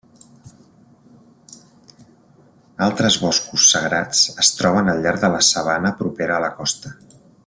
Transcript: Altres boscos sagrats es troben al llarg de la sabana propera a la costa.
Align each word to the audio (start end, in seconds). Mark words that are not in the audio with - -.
Altres 2.85 3.19
boscos 3.27 3.69
sagrats 3.75 4.23
es 4.45 4.53
troben 4.61 4.93
al 4.95 5.05
llarg 5.05 5.23
de 5.27 5.33
la 5.37 5.43
sabana 5.53 5.97
propera 6.01 6.37
a 6.41 6.45
la 6.47 6.51
costa. 6.63 6.95